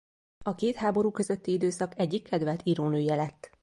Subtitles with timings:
[0.45, 3.49] A két háború közötti időszak egyik kedvelt írónője lett.